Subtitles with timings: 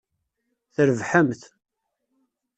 [0.73, 1.41] Trebḥemt.